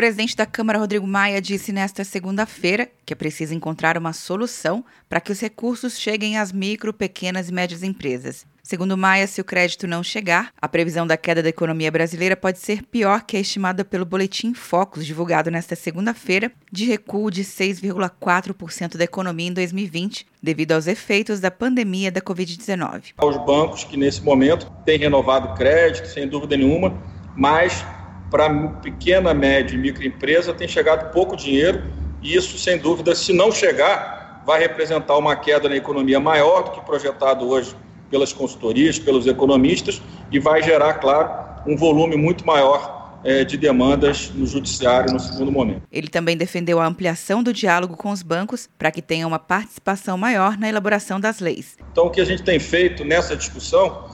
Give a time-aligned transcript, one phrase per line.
[0.00, 5.20] presidente da Câmara, Rodrigo Maia, disse nesta segunda-feira que é preciso encontrar uma solução para
[5.20, 8.46] que os recursos cheguem às micro, pequenas e médias empresas.
[8.62, 12.60] Segundo Maia, se o crédito não chegar, a previsão da queda da economia brasileira pode
[12.60, 18.96] ser pior que a estimada pelo Boletim Focus, divulgado nesta segunda-feira, de recuo de 6,4%
[18.96, 23.12] da economia em 2020, devido aos efeitos da pandemia da Covid-19.
[23.22, 26.98] Os bancos que, nesse momento, têm renovado crédito, sem dúvida nenhuma,
[27.36, 27.84] mas
[28.30, 28.48] para
[28.82, 31.82] pequena, média e microempresa tem chegado pouco dinheiro
[32.22, 36.70] e isso, sem dúvida, se não chegar, vai representar uma queda na economia maior do
[36.72, 37.74] que projetado hoje
[38.10, 41.30] pelas consultorias, pelos economistas e vai gerar, claro,
[41.66, 45.82] um volume muito maior é, de demandas no judiciário no segundo momento.
[45.92, 50.16] Ele também defendeu a ampliação do diálogo com os bancos para que tenha uma participação
[50.16, 51.76] maior na elaboração das leis.
[51.92, 54.08] Então, o que a gente tem feito nessa discussão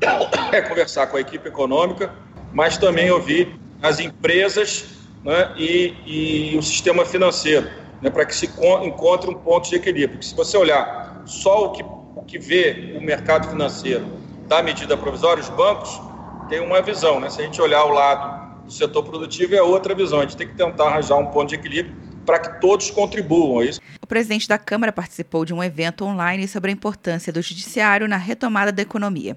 [0.52, 2.12] é conversar com a equipe econômica,
[2.52, 4.84] mas também ouvir as empresas
[5.24, 7.68] né, e, e, o sistema financeiro,
[8.00, 10.10] né, para que se encontre um ponto de equilíbrio.
[10.10, 14.06] Porque se você olhar só o que, o que vê o mercado financeiro
[14.46, 16.00] da medida provisória, os bancos
[16.48, 17.18] têm uma visão.
[17.20, 17.28] Né?
[17.28, 20.20] Se a gente olhar o lado do setor produtivo, é outra visão.
[20.20, 23.64] A gente tem que tentar arranjar um ponto de equilíbrio para que todos contribuam a
[23.64, 23.80] isso.
[24.00, 28.16] O presidente da Câmara participou de um evento online sobre a importância do judiciário na
[28.16, 29.36] retomada da economia.